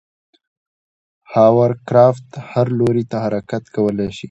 هاورکرافت 1.33 2.29
هر 2.51 2.67
لوري 2.79 3.03
ته 3.11 3.17
حرکت 3.23 3.63
کولی 3.75 4.07
شي. 4.15 4.19